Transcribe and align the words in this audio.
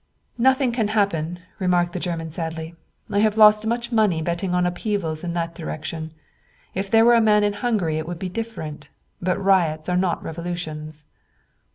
"Nothing 0.39 0.71
can 0.71 0.87
happen," 0.87 1.41
remarked 1.59 1.93
the 1.93 1.99
German 1.99 2.31
sadly. 2.31 2.73
"I 3.11 3.19
have 3.19 3.37
lost 3.37 3.67
much 3.67 3.91
money 3.91 4.19
betting 4.23 4.55
on 4.55 4.65
upheavals 4.65 5.23
in 5.23 5.33
that 5.33 5.53
direction. 5.53 6.11
If 6.73 6.89
there 6.89 7.05
were 7.05 7.13
a 7.13 7.21
man 7.21 7.43
in 7.43 7.53
Hungary 7.53 7.99
it 7.99 8.07
would 8.07 8.17
be 8.17 8.27
different; 8.27 8.89
but 9.21 9.39
riots 9.39 9.89
are 9.89 9.97
not 9.97 10.23
revolutions." 10.23 11.05